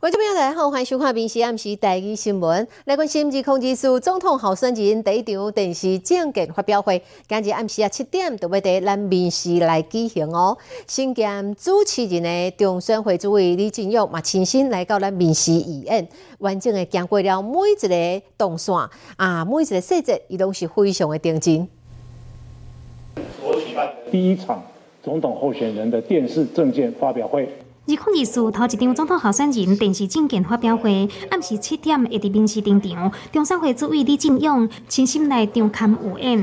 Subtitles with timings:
[0.00, 2.64] 观众朋友大家好，欢迎收看《闽时暗时第一新闻》。
[2.86, 10.56] 来关心指控技术总统候选人第一场电视政见发表会，今日暗时啊七点就要在咱闽时来举行哦。
[10.86, 16.08] 新兼主持人的中选会主委李进勇嘛亲身来到咱闽时义演，
[16.38, 18.74] 完整的经过了每一个动线
[19.16, 21.68] 啊，每一个细节，伊都是非常的定真。
[23.44, 24.62] 我举办第一场
[25.02, 27.46] 总统候选人的电视政见发表会。
[27.90, 33.10] 二控二四头一张总统候选人电视政见发表会，暗时七点会伫民视登场。
[33.32, 36.38] 中山会主委李进勇亲身来场看有演。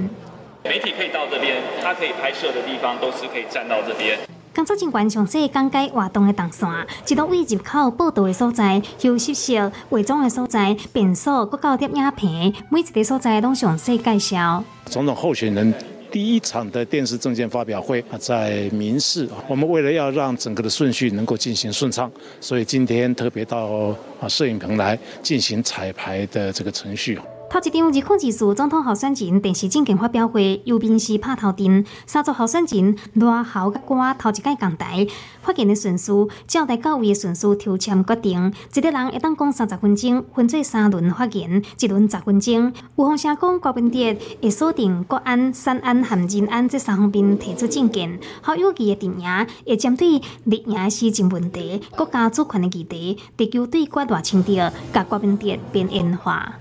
[0.66, 4.20] 媒体可以到这边，他可以拍摄的地方都是可以站到这边。
[4.54, 6.68] 工作人员详细讲解活动的动线，
[7.08, 14.62] 一路位入口报道的所在、休息室、化妆的所在、便所，各到摄影棚，每一个所在拢详细介绍。
[14.86, 15.74] 总统候选人。
[16.12, 19.28] 第一场的电视证件发表会啊，在民视。
[19.48, 27.20] 我们为了要让整个的顺序能够进行顺畅，所以今天特别到啊摄影棚来进行彩排的这个程序。
[27.50, 35.08] 头一张二控技术总统候选人电视政见发表会，由民视拍头阵，三组候选人赖校甲我头一届讲台，
[35.42, 36.12] 发言的顺序，
[36.46, 42.74] 照台到位的顺序抽签决定，一个人会当讲三十分钟，分做三轮发言，一轮十分钟。
[42.98, 56.54] 有风声讲郭文哲会锁定国安、三安和人安这三方面提出政见，好有记的电影会针对立营的施政问题、国家主权的议题、地球对决大清调，甲郭文哲变演化。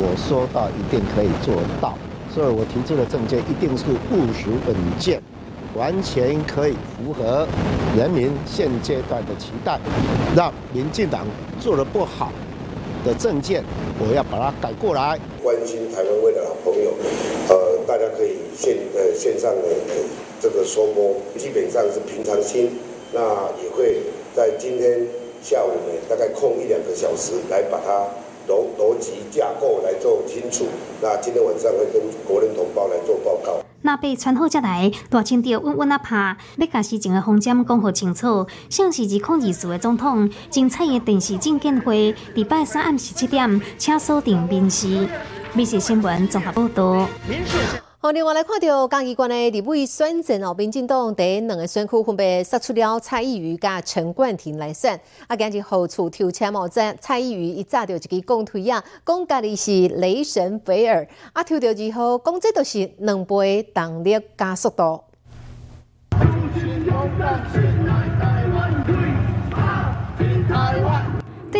[0.00, 1.98] 我说到一定可以做到，
[2.32, 5.20] 所以我提出的政见一定是务实稳健，
[5.74, 7.44] 完全可以符合
[7.96, 9.76] 人民现阶段的期待。
[10.36, 11.26] 让民进党
[11.58, 12.30] 做的不好
[13.04, 13.64] 的政见，
[13.98, 15.18] 我要把它改过来。
[15.42, 16.94] 关心台湾未来的朋友，
[17.48, 19.62] 呃，大家可以线呃线上的
[20.40, 22.70] 这个说播，基本上是平常心。
[23.12, 23.18] 那
[23.60, 23.96] 也会
[24.32, 25.04] 在今天
[25.42, 28.06] 下午呢，大概空一两个小时来把它。
[28.48, 30.66] 逻逻辑架构来做清楚，
[31.02, 33.60] 那今天晚上会跟国人同胞来做报告。
[33.82, 38.46] 那被传好才来，大清朝稳稳啊怕，要把事情的方针讲好清楚。
[38.68, 45.06] 像是二控二四的总统，精彩的电视证监会，礼拜三暗时七点，请锁定民视。
[45.54, 47.06] 民视新闻综合报道。
[48.00, 55.00] 好，另外来看到嘉义县的立委选战哦，民进党第两个选区分别杀出了蔡依瑜甲陈冠廷来选。
[55.26, 61.04] 啊，今日后处抽签哦在蔡依瑜一早就一个公推啊，讲家己是雷神菲尔。
[61.32, 65.02] 啊，抽到之后，讲这都是两倍动力加速度。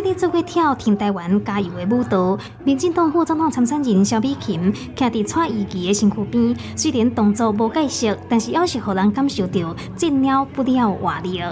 [0.00, 11.42] 对你做过跳天台湾加油的舞蹈，民进党副总统参选人萧美琴站伫蔡依琪的身躯边，虽然动作无解释，但是还是让人感受到尽了不了活力。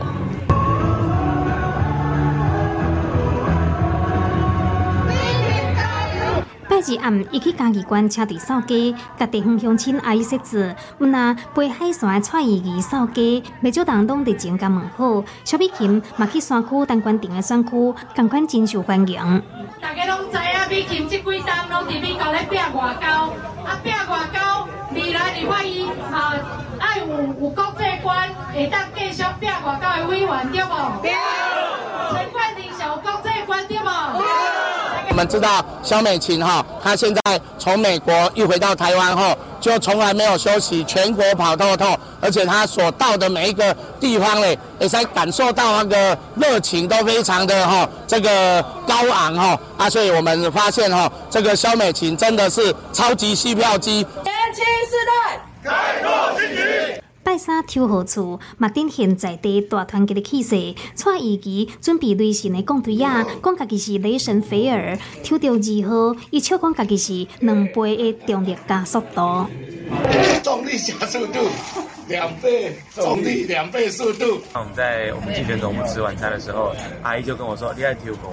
[6.87, 10.73] 拜日暗，伊去嘉义县车队扫街，甲地方乡亲阿姨说字。
[10.99, 15.25] 阮那北海线的蔡依仪扫街，未少人拢伫前甲问好。
[15.45, 19.43] 小美琴嘛去山区当官顶的山区，同款真受欢迎。
[19.81, 21.35] 大家拢知影，美琴即几冬
[21.71, 23.09] 拢伫美国咧拼外交，
[23.65, 26.35] 啊拼外交，未来伫发伊啊
[26.79, 27.07] 爱有
[27.41, 31.03] 有国际观，会当继续拼外交的委员对无？
[31.03, 31.11] 对。
[32.13, 33.89] 陈冠廷是有国际观对无？
[33.89, 34.23] 我
[35.17, 53.93] 们知道肖美琴哈，她现在从美国一回到台湾后，就从来没有休息，全国跑透透，而且她所到的每一个地方嘞，也才感受到那个热情都非常的哈，这个高昂哈啊，所以我们发现哈，这个肖美琴真的是超级吸票机。
[53.93, 54.93] 年轻时
[55.25, 56.86] 代，改过自新。
[57.27, 60.73] 拜三抽好处，嘛展现在地大团结的气势。
[60.95, 69.45] 蔡依琪准备雷神的讲对呀，讲家己是雷神菲尔，抽到二号，伊笑讲家己是两倍的重力加速度。
[70.45, 71.41] 重力加速度
[72.07, 74.39] 两倍，重力两倍速度。
[74.55, 78.31] 那我们在我们今天中午吃晚餐的时候，阿姨就跟我说：“你爱抽狗，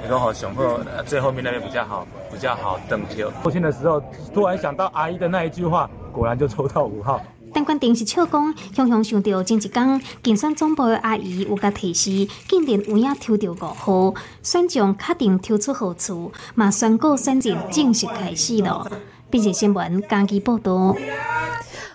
[0.00, 4.00] 你跟我雄厚最后面那边比较好，比较好等抽。”抽签的时候，
[4.32, 7.20] 突然想到阿姨的那一句话，果然就抽到五号。
[7.52, 18.90] 但关电视笑讲，雄雄想到前一天竞选总部的阿姨有甲提示，竟然有影抽到五号，选将确定抽出好处，嘛宣告选战正式开始了。
[19.30, 20.94] 并且新闻，家己报道。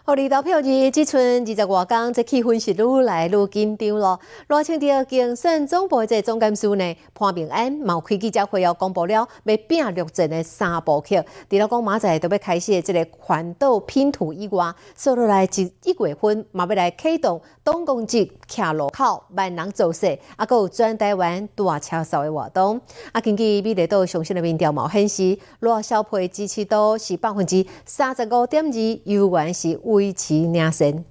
[0.08, 4.18] 互二投票日，即剩二十外天，这气氛是愈来愈紧张咯。
[4.48, 11.22] 罗清德竞选总部这总干事呢，潘明安冒开记者会后公布了要拼六阵的三部曲。
[11.50, 22.80] 除了讲马仔都要开始的这个环岛拼图以外，说落来一一月份嘛要来启动东公节徛路口万人造势，啊，搁有转台湾大车扫的活动。
[23.12, 31.04] 啊，根据美丽岛上新的民调嘛显示，罗小培支持度是百分之三十五点二，犹原是维持领先。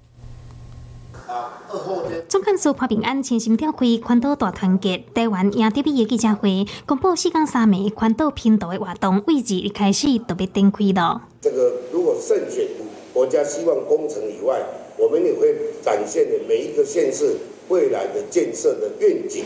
[2.29, 11.21] 总干事潘平安全心召开宽岛大团结台湾赢得比的记者会，公布四港三美宽岛拼图的活动位置一开始就被展开了。
[11.41, 12.65] 这个如果胜选
[13.13, 14.61] 国家希望工程以外，
[14.97, 17.35] 我们也会展现的每一个县市
[17.67, 19.43] 未来的建设的愿景。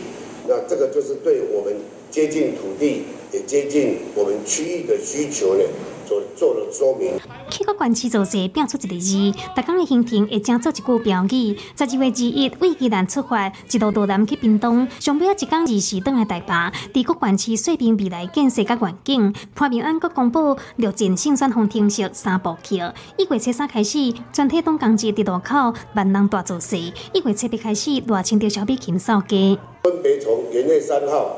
[0.47, 1.75] 那这个就是对我们
[2.11, 5.63] 接近土地，也接近我们区域的需求呢。
[6.05, 7.13] 做做了说明。
[7.49, 11.57] 去到关市做事，变出一个字，大港的行程会正做一句标语。
[11.77, 17.01] 十二月之一，为基南出发，一路到南去屏东，上尾一港二时登来台北。
[17.01, 19.33] 伫国关市说明未来建设甲环境。
[19.55, 22.75] 潘明安阁公布六进胜选方程式三部曲。
[23.15, 26.75] 一月初三开始，全体东港节伫路口万人大做势。
[26.77, 29.57] 一月初八开始，大清朝小比禽扫街。
[29.83, 31.37] 分别从元月三号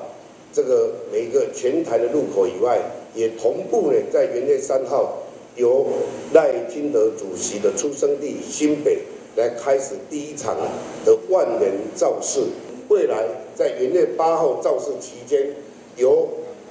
[0.54, 2.80] 这个每一个全台的路口以外。
[3.16, 5.20] 也同步呢，在元月三号，
[5.56, 5.86] 由
[6.34, 8.98] 赖清德主席的出生地新北
[9.36, 10.58] 来开始第一场
[11.06, 12.40] 的万人造势。
[12.90, 13.24] 未来
[13.54, 15.48] 在元月八号造势期间，
[15.96, 16.28] 由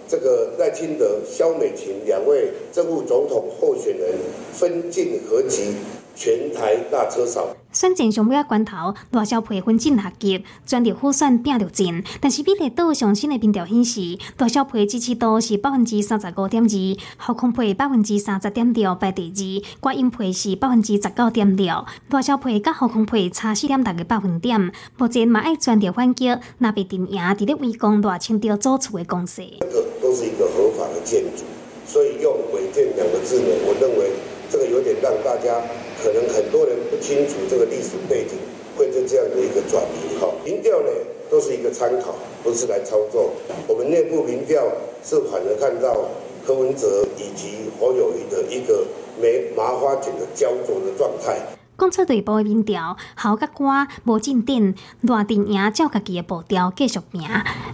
[0.08, 4.08] 这个赖清德、萧美琴两位政务总统候选人
[4.52, 5.75] 分进合集，
[6.14, 7.56] 全台大车扫。
[7.73, 12.05] 选战上尾啊关头，大小配分进合集，全力辅选拼着进。
[12.20, 21.85] 但是比例岛上新的民调显示，大小配支持度是百分之三十五点二，后空配百分之三十点六排第二，观音配是百分之十九点六。
[22.11, 24.70] 大小配甲后空配差四点六个百分点。
[24.99, 29.43] 目前嘛爱全力反击，那被定赢伫咧围攻大清朝租厝的公司。
[29.61, 31.44] 这个都是一个合法的建筑，
[31.87, 34.22] 所以用违建两个字呢，我认为这
[34.62, 35.59] 个有点让大家。
[36.03, 38.38] 可能很多人不清楚这个历史背景，
[38.76, 40.19] 会在这样的一个转移。
[40.19, 40.88] 哈，民调呢
[41.31, 43.31] 都是一个参考，不是来操作。
[43.69, 44.67] 我们内部民调
[45.05, 46.09] 是反而看到
[46.44, 48.85] 柯文哲以及侯友谊的一个
[49.20, 51.38] 没麻花卷的焦灼的状态。
[51.76, 57.23] 公车队部的民调，好甲官无进展，赖定赢照家己的步调继续赢。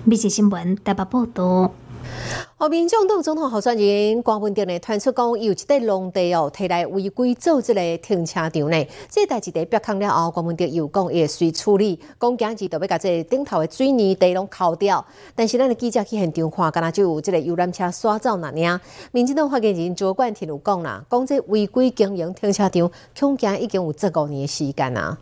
[0.04, 1.72] 密切新闻台北报道。
[2.60, 8.86] 后民众党总统候选人郭文定呢，传出讲有一块农地哦，摕来违规做这个停车场呢。
[9.08, 15.06] 这代志在曝光了后，郭文定又讲会随处理，讲今日就要把这顶头的水泥地拢敲掉。
[15.36, 18.80] 但是咱的记者去现场看，敢若就有这个游览车刷走那样。
[19.12, 25.16] 民进党发言人卓冠廷有讲啦，讲这违规经营停车场，恐惊已经有十五年的时间啦。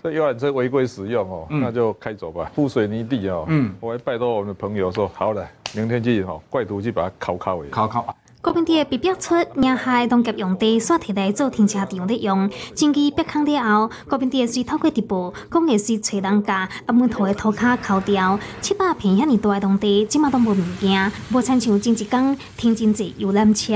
[0.00, 2.52] 这游览车违规使用哦，那就开走吧。
[2.54, 5.44] 铺水泥地哦，嗯，我还拜托我们的朋友说，好了，
[5.74, 7.70] 明天去哦，怪徒去把它敲敲的。
[7.70, 8.16] 敲敲。
[8.40, 23.72] 国民党被逼出名下农业用地刷提来做停车场的用，经济逼康了后，国民党是透过直播，讲的是找人家把门头的土卡敲掉，七八平遐尼大的农地，即马都无物件，无亲像前一工停真济游览车。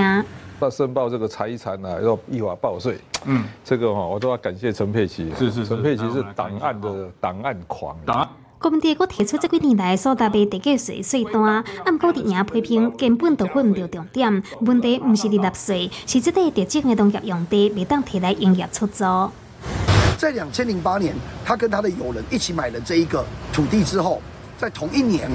[0.60, 2.98] 要申报这个财产啊，要依法报税。
[3.24, 5.32] 嗯，这个哈，我都要感谢陈佩琪。
[5.38, 7.96] 是是是，陈佩琪是档案的档案狂。
[8.04, 8.28] 档
[8.60, 14.42] 国民党阁提出这几年来所达的地价税税单，按过伫赢批评根本都分唔到重点。
[14.62, 19.04] 问题唔是立纳税，是这个特政的农业用地未当提来营业出租。
[20.18, 21.14] 在两千零八年，
[21.44, 24.20] 他跟他的友人一起买了这一个土地之后，
[24.58, 25.30] 在同一年，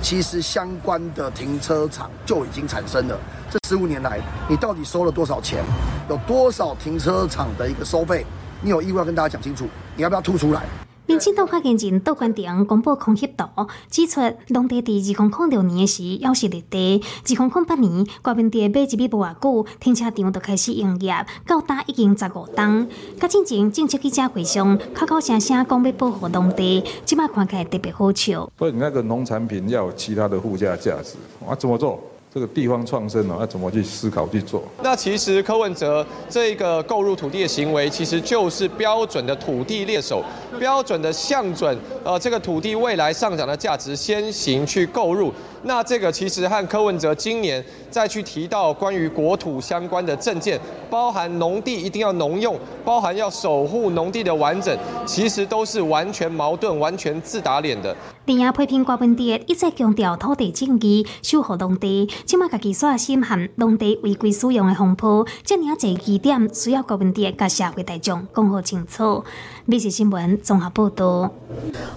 [0.00, 3.18] 其实相关的停车场就已经产生了。
[3.50, 5.64] 这十五年来，你到底收了多少钱？
[6.08, 8.24] 有多少停车场的一个收费？
[8.62, 9.66] 你有义务要跟大家讲清楚。
[9.96, 10.62] 你要不要吐出来？
[11.06, 13.44] 民进党发言人杜关庭公布空协图，
[13.90, 21.14] 指出农地伫二零零六年时要是绿地，二零零八年国民地买一笔无偌久，停车场就开始营业，
[21.46, 22.88] 到达已经十五栋。
[23.20, 28.50] 甲进前政策记者会上，口口声声讲要保护农地，即摆看起来特别好笑。
[28.58, 32.00] 所以那个农产品要有其他的附加价值，啊，怎么做？
[32.34, 34.60] 这个地方创生呢，要怎么去思考去做？
[34.82, 40.20] 那其实柯文哲这个购入土地的行为，其实就是标准的土地猎手，
[40.58, 45.32] 标准的向准呃这个土地未来上涨的价值先行去购入。
[45.62, 50.58] 那这个其实和柯文哲今年再去提到关于国土相关的证件，
[50.90, 54.76] 包含农地一定要农用，包含要守护农地的完整，
[55.06, 57.96] 其实都是完全矛盾、完全自打脸的。
[58.26, 69.22] 电影批评郭文哲一直强调土地正义、守护农地，即马家己所心含农地违规使用的风波，这样侪疑点需要郭文哲甲社会大众讲好清楚。
[69.66, 71.30] 美食新闻综合报道。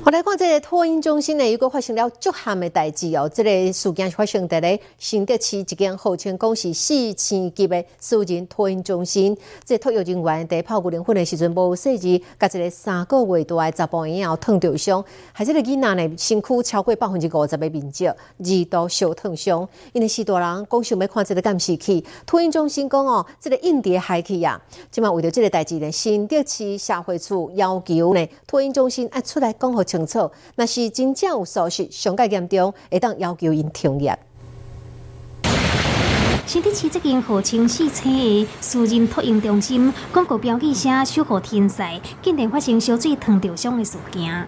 [0.04, 16.17] 我来看这个托婴中心呢，如果发生了足憾的代志哦，这个事件发生在咧新德市一间号称讲是四千级的私人托婴中心，这托育人员在泡骨灵粉的时阵无细致，甲一个三个月大的查甫婴儿烫着伤，害这个囡仔呢。
[16.18, 18.16] 身躯超过百分之五十的面积，二
[18.70, 19.68] 度烧烫伤。
[19.94, 24.60] 因为许多人讲想要看这个监视器，托婴中心讲哦，这个印碟害去呀。
[24.90, 30.30] 即嘛为了这个代志呢，新德市社会处要求呢，托婴中心要出来讲好清楚。
[30.56, 34.18] 那是真正有疏失，上界严重，会当要求因停业。
[36.46, 44.48] 新德市这间号称四车的私人托婴中心，广告标记写守护天才，竟然发生小水烫着伤的事件。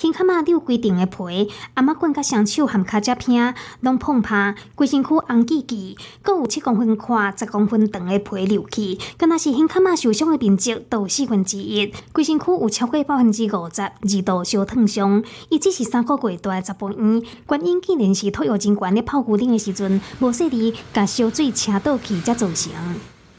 [0.00, 15.22] 胸卡马有规定的皮，阿妈管甲双手含脚趾片拢碰破，规身躯红记记，阁有七公分宽、十公分长的皮流去，敢若是胸卡马受伤的面积有四分之一，规身躯有超过百分之五十二度烧烫伤。
[15.50, 22.72] 伊只是三个月大十八院，原因竟然是托育人员咧泡固定的时阵，无细力甲烧水车倒去才造成。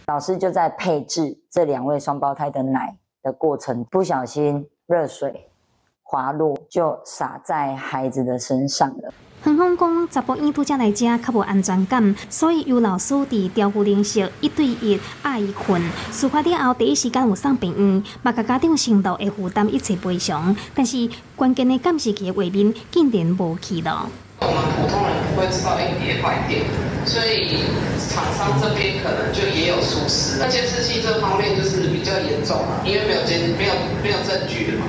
[0.05, 5.47] 老师就在配置这两位双胞胎的奶的过程，不小心热水。
[6.11, 9.13] 滑落就洒在孩子的身上了。
[9.43, 15.81] 恒丰讲，查甫婴拄则来遮较无安全感，所以由老师伫照顾练习一对一爱伊困。
[16.11, 20.53] 事发了后，第一时间有送病院，嘛甲家长承诺会负担一切赔偿。
[20.75, 24.05] 但是关键的监视器的画面竟然无去了。
[24.41, 26.61] 我们普通人不会知道硬碟坏电，
[27.05, 27.63] 所以
[28.09, 30.37] 厂商这边可能就也有疏失。
[30.39, 34.85] 那监视器这方面就是比较严重嘛，因为没有监没有没有证据的嘛。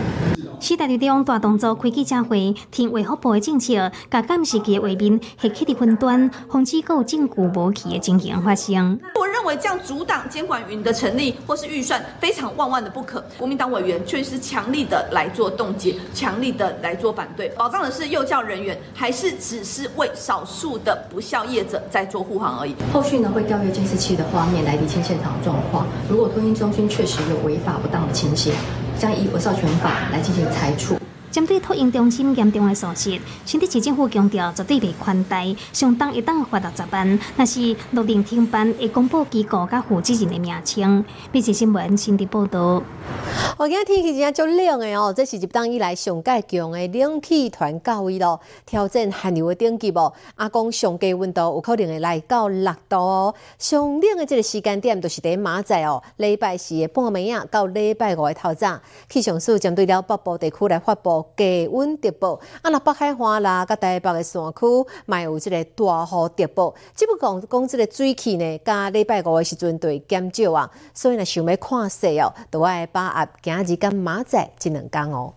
[0.63, 8.97] 时代力量大动作开记者会，听卫福部的政策，甲监视器的画面黑起的分端，防止有证据无去的情形发生。
[9.19, 13.25] 我认为这样阻挡监管云的成立或是预算，非常万万的不可。
[13.37, 22.77] 国民党委员却是强力的来做冻结，强力的来做反对，保障的是幼教人员，还是只是为少数的不孝业者在做护航而已？
[22.93, 25.89] 后续呢会调阅监视器的画面来厘清现场状况。
[26.09, 28.55] 如果托婴中心确实有违法不当的情形。
[29.03, 31.02] 将以《儿少权法》来进行裁处。
[31.33, 37.19] 针对托婴中心严重的疏失，新德市政府强调绝对袂宽待，相当一档罚到十万。
[37.37, 41.03] 那是录定停办会公布机构甲负责人的名称。
[41.33, 42.83] 笔记新闻新的报道。
[43.57, 50.13] 我今日天气真正足冷的哦，这是一档以来上届强的冷气团到位咯，挑战寒流的等级哦。
[50.35, 53.35] 阿公上低温度有可能会来到六度哦。
[53.59, 61.22] 上冷的这个时间点就是伫马仔哦，礼拜四的半暝啊到礼拜五的头早，气象署针对了北部地区来发布。
[61.37, 64.67] 低温特报，啊，那北海花啦，甲台北的山区，
[65.07, 66.75] 嘛有即个大雨特报。
[66.95, 75.33] 只不过讲即个水汽呢，甲礼拜五的时阵对减少啊，所以呢想要看势哦，都爱把握今日跟明仔这两天哦。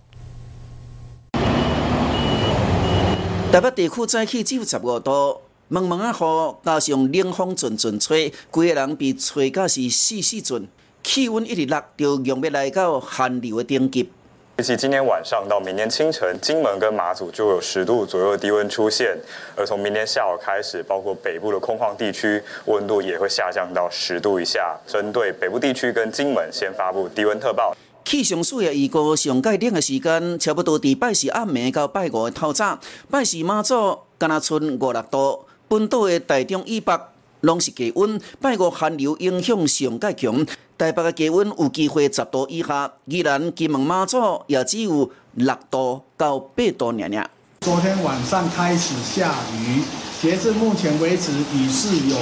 [3.52, 5.38] 台北地区早起只有十五度，
[5.70, 10.68] 蒙蒙啊雨，加上冷风阵阵吹，规个人被吹到是死死阵，
[11.02, 14.10] 气温一直落，就容易来到寒流的等级。
[14.58, 19.14] 预计今天晚上到明天清晨，金门跟马祖就有十度左右的低温出现，
[19.54, 24.78] 而从明天下午开始，包括北部的空旷地区，温度也会下降到十度以下。
[24.88, 27.76] 针对北部地区跟金门，先发布低温特报。
[28.06, 32.80] 气象署也预告上届冷的时间，差不多伫拜四暗暝到拜五的透早，
[33.12, 36.98] 拜四马祖敢若剩五六度，本岛的台中以北
[37.42, 40.46] 拢是低温，拜五寒流影响上届强。
[40.78, 44.18] 台北的气温有机会十度以下，依然金门马祖
[44.48, 47.30] 也只有六度到八度尔尔。
[47.62, 49.82] 昨天晚上开始下雨，
[50.22, 52.18] 截至目前为止，雨势有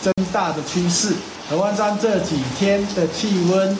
[0.00, 1.14] 增大的趋势。
[1.50, 3.76] 河湾山这几天的气温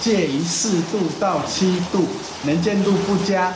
[0.00, 2.06] 介于四度到七度，
[2.46, 3.52] 能见度不佳。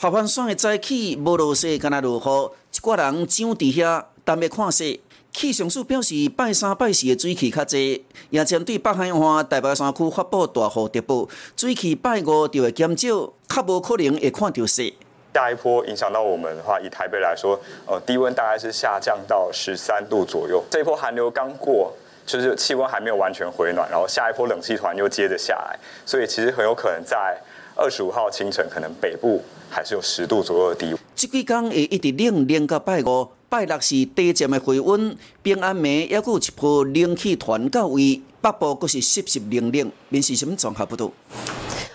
[0.00, 4.98] 合欢山的早起无落雪，敢若落雨，一个人长伫遐等要看雪。
[5.32, 14.92] 气象署表示，拜三拜四的水汽较济，也针对北海岸、台北山区发布大雨特报，水汽拜五就会减少，较无可能会看到雪。
[15.34, 20.64] 下一波影响到我们的话，以台北来说，呃，低温大概是下降到十三度左右。
[20.68, 21.92] 这一波寒流刚过，
[22.26, 27.40] 就是气温还没有完全回暖，然后下一波冷气团又接着下来，所以其实很有可能在
[27.76, 30.97] 二十五号清晨，可能北部还是有十度左右的低温。
[31.18, 33.28] 即几天会一直冷，冷到拜五。
[33.48, 41.12] 拜六是短暂的回温，平安暝还有一波冷气团到位，北部阁是湿湿冷冷，面是什么状况不多？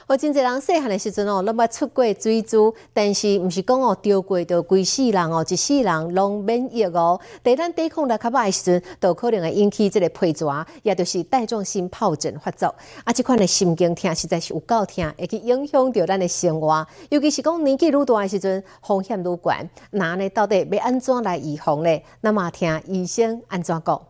[0.06, 7.18] 好，真侪人细汉的时阵哦，拢捌出过水珠，但是毋是讲哦，钓过就规世人哦，一世人拢免疫哦。
[7.42, 12.68] 在咱抵抗力较歹的时阵，都可能会引起这个皮蛇，也就是带状性疱疹发作。
[13.06, 16.86] 啊，这款的神经痛实在是有够痛，会去影响到咱的生活。
[17.10, 19.70] 尤其是讲年纪愈大的时阵，风险愈悬。
[19.92, 22.02] 那呢，到底要安怎来预防呢？
[22.20, 24.02] 那么听医生安怎讲？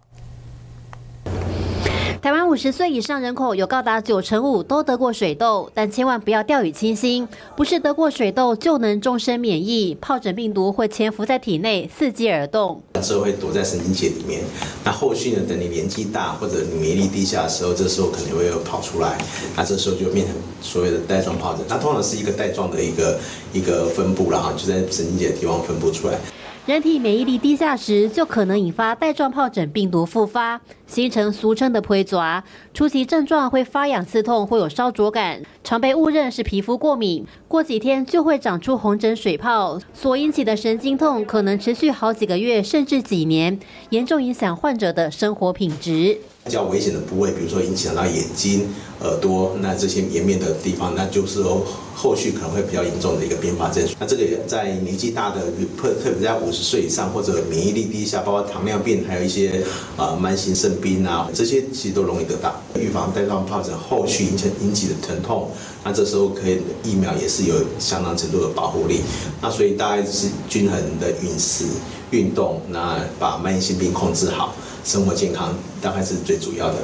[2.23, 9.93] 台湾五十岁以上人口有高达九成五都得过水痘，但千万不要掉以轻心，不是得过水痘就能终身免疫。
[10.01, 14.41] 疱疹病毒会潜伏在体内，伺机而动，之后会躲在神经节里面。
[14.85, 15.41] 那后续呢？
[15.45, 19.17] 等你年纪大或者你免疫力低下的时候，这时候可能会有跑出来，
[19.57, 21.65] 那这时候就变成所谓的带状疱疹。
[21.67, 23.19] 它通常是一个带状的一个
[23.51, 26.17] 一个分布了哈，就在神经节的地方分布出来。
[26.65, 32.41] 人体免疫力低下时，就可能引发带状疱疹病毒复发，形成俗称的“皮爪”。
[32.73, 37.25] 初期症状会发痒、刺痛，会有烧灼感，常被误认是皮肤过敏。
[37.49, 46.19] 过几天就会长出红疹、水泡，所引起的神经痛可能持续好几个月，甚至几年，严重影响患者的生活品质。
[46.45, 48.67] 比较危险的部位，比如说影响到眼睛、
[48.99, 53.81] 耳朵，那这些颜面的地方，那就是后后续可能会比较严重的一个并发症。
[53.97, 55.39] 那这个在年纪大的，
[55.77, 59.63] 特特别在五十岁以上或者免疫力低下，包括糖尿病，还有一些
[59.95, 62.53] 啊慢性肾病啊，这些其实都容易得到。
[62.77, 65.49] 预防带状疱疹后续引起引起的疼痛，
[65.85, 68.99] 那这时候可以疫苗也是有相当程度的保护力。
[69.41, 71.63] 那所以大概是均衡的饮食、
[72.11, 74.53] 运动，那把慢性病控制好。
[74.83, 76.75] 生活健康大概是最主要的。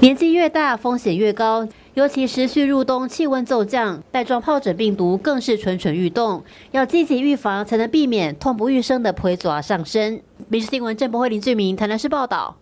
[0.00, 6.44] 年纪越大，风险越高，尤其持续入冬，气温骤降，带状疱疹病毒更是蠢蠢欲动。
[6.72, 10.16] 要积极预防，才能避免痛不欲生的皮爪上升。
[10.48, 12.56] 《民事新闻》郑博慧林俊明台南市报道。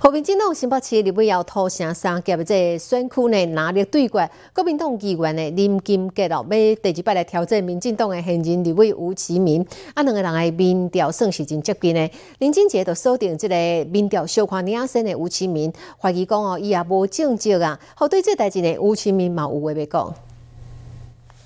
[0.00, 12.10] 后面进党新北市立委要投城三甲的这选区内拿力对决，国民党议员的林金杰哦，要第二摆来挑战民进党的现任立委吴其明，啊，两个人的民调算是真接近的。
[12.38, 13.54] 林金杰就锁定这个
[13.90, 20.14] 民调小看领先的吴其明，怀疑讲哦，伊也无政绩啊，好对这代志呢，吴其明嘛有话要讲。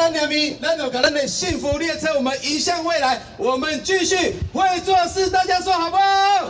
[0.00, 6.02] 三年民，咱就给咱的幸福列车，我们移向未来，我们继续会做事，大家说好不好？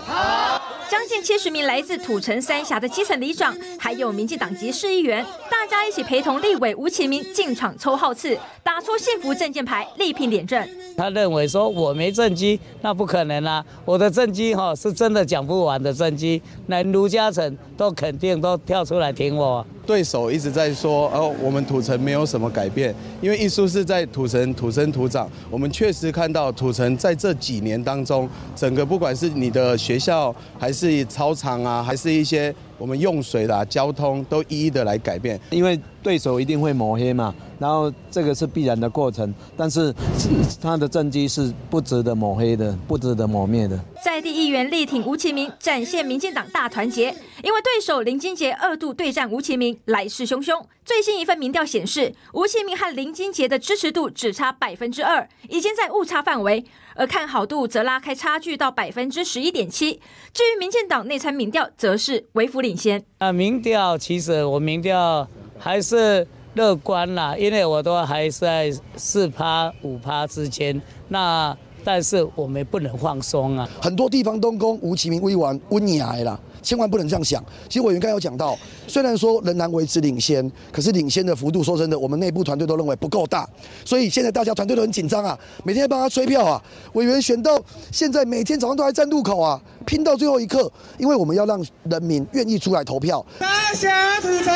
[0.07, 0.62] 好。
[0.90, 10.69] 将近七十名来自土城三峡的基层里长，还有民进党籍市议员，大家一起陪同立委吴启明进场抽号次，打出幸福证件牌，力拼点阵。
[10.95, 13.64] 他认为说我没政绩，那不可能啊！
[13.87, 19.67] 我的政绩哈是真的讲不完的政绩，连卢嘉诚都肯定都跳出来挺我。
[19.89, 25.27] 对手一直在说，哦，我们土城没有什么改变，因为艺术是在土城土生土长。
[25.51, 35.41] 我们确实看到土城在这几年当中，整个不管是你的学校，还是操场啊，还是一些我们用水啦、交通，都一一的来改变。
[35.49, 37.34] 因为对手一定会抹黑嘛。
[37.58, 39.92] 然后这个是必然的过程，但是
[40.62, 43.78] 他的政绩是不值得抹黑的，不值得抹灭的。
[44.02, 47.14] 在地议员力挺吴其明，展现民进党大团结。
[47.42, 50.64] 因为对手林金杰二度对战吴其明，来势汹汹。
[50.82, 60.00] 最新一份民调显示，吴其明和林金杰的支持度只差百分之二，已经在误差范围，而看好度则拉开差距到百分之十一点七。
[60.32, 63.04] 至于民进党内参民调，则是微幅领先。
[63.18, 66.26] 啊，民调其实我民调还是。
[66.54, 73.68] 乐观啦，因为我都还在四趴五趴之间，那但是我们不能放松啊。
[73.80, 77.44] 很多地方东宫吴其明威完温雅啦，千万不能这样想。
[77.68, 83.49] 其实委员刚有讲到，虽然说仍然维持领先，可是领先的幅度，说真的，我们内部团队都认为不够大，
[83.84, 86.60] 所以现在大家团队都很紧张啊，每天在帮他催票啊。
[86.94, 87.56] 委员选到
[87.92, 93.25] 现在，每天早上都还站路口啊，拼到最后一刻，因为我们要让人民愿意出来投票。
[93.38, 94.52] 大侠土城。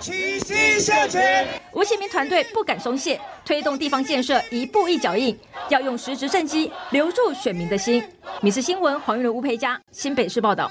[0.00, 5.36] 齐心向前，吴启明团队不敢松懈，推动地方建设一步一脚印，
[5.68, 8.02] 要用实质政绩留住选民的心。
[8.40, 10.70] 米氏新闻黄玉伦、吴培佳，新北市报道。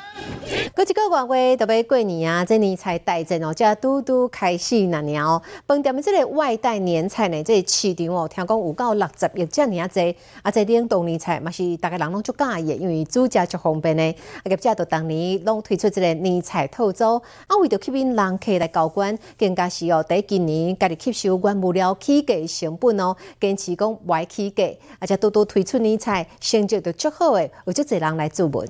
[0.74, 5.42] 过一个月，特别过年啊，这年菜大阵哦，这拄拄开始那年哦。
[5.66, 10.00] 饭店的这个外带年菜呢，这市场哦，听讲有到六十亿这样子，
[10.42, 14.16] 啊，这冷冻年菜嘛是大家人拢足介意，因为煮食足方便呢。
[14.42, 19.18] 啊，个这都当年拢推出这个年菜套组，啊，为着吸引人客来交关。
[19.38, 24.64] 更加是哦，第今年家己吸收原物料起价成本哦，坚持讲不起价，
[25.00, 28.66] 而且多多推出年菜，成绩都足好诶，有足侪人来注文。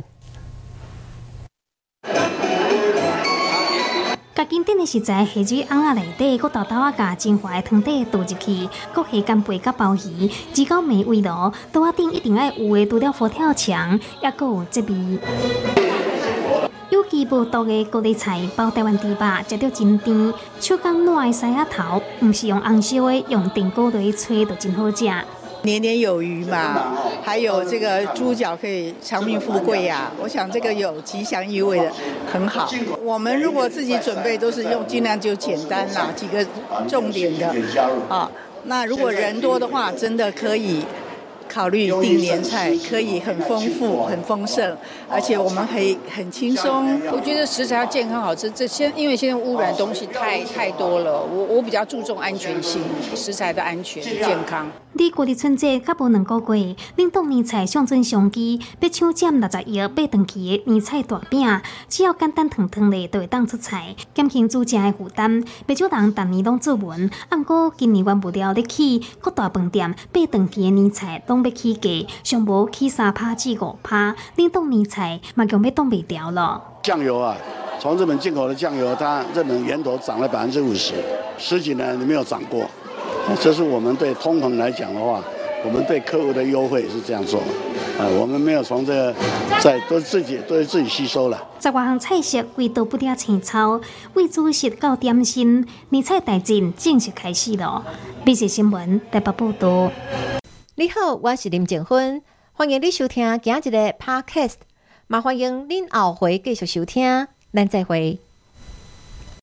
[4.47, 11.51] 甲经典的食材下水瓮仔内底，搁豆豆啊，甲精华的汤底倒入去，搁下干贝甲鲍鱼，只到美味咯。
[11.73, 15.19] 刀仔顶一定爱有诶，除了佛跳墙，也搁有这味。
[16.89, 19.15] 有机无毒的高丽菜包台湾猪肉，
[19.49, 25.05] 食到真甜，手工软的西亚头，毋是用红烧的，用电锅来吹就真好食。
[25.67, 31.91] 年年有余嘛，还有这个猪脚可以长命富贵呀、我想这个有吉祥意味的，
[32.31, 32.69] 很好。
[33.03, 36.43] 我们如果自己准备，都是用尽量就简单啦，几个
[36.87, 37.53] 重点的
[38.07, 38.31] 啊。
[38.63, 40.81] 那如果人多的话，真的可以
[41.49, 44.77] 考虑订年菜，可以很丰富、很丰盛，
[45.09, 46.97] 而且我们可以很轻松。
[47.11, 52.81] 我觉得食材要健康好吃，这现因为现在污染的东西太太多了，我我比较注重安全性，
[53.13, 54.69] 食材的安全健康。
[54.97, 65.43] 离过日春节较无两个月，冷冻年菜上阵上机，要抢占六十页八长期的年菜大饼，只要简单烫烫的就会当出菜，减轻煮食的负担。
[65.67, 76.59] 不少人逐年拢做文，啊，毋过今年完不了的起各大饭店八长期的年菜拢要起价，上无起三趴至五趴，冷冻年菜嘛强要冻袂掉了。
[76.81, 77.37] 酱油啊，
[77.79, 80.95] 从日本进口的酱油，它日本源头涨了百分之五十，
[81.37, 82.67] 十几年没有涨过。
[83.41, 85.21] 这是我们对通膨来讲的话，
[85.63, 87.39] 我们对客户的优惠是这样做，
[87.99, 89.15] 啊，我们没有从这个
[89.59, 91.45] 在都是自己都是自己吸收了。
[91.59, 93.81] 十外项菜色规都不掉青草，
[94.13, 97.85] 为主食到点心，年菜大战正式开始了。
[98.25, 99.91] 美食新闻台北报道。
[100.75, 102.21] 你好，我是林静芬，
[102.53, 104.55] 欢迎你收听今日的 Podcast，
[105.09, 108.19] 也欢迎您后回继续收听，咱再会。